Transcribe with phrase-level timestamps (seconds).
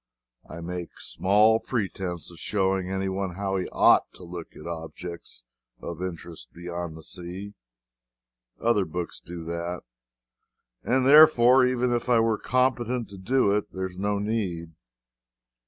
[0.49, 5.43] I make small pretense of showing anyone how he ought to look at objects
[5.79, 7.53] of interest beyond the sea
[8.59, 9.83] other books do that,
[10.83, 14.71] and therefore, even if I were competent to do it, there is no need.